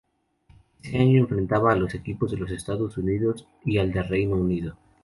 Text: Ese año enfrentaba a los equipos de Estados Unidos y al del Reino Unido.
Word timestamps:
Ese 0.81 0.97
año 0.97 1.19
enfrentaba 1.19 1.71
a 1.73 1.75
los 1.75 1.93
equipos 1.93 2.31
de 2.31 2.43
Estados 2.55 2.97
Unidos 2.97 3.47
y 3.63 3.77
al 3.77 3.91
del 3.91 4.07
Reino 4.07 4.35
Unido. 4.35 4.75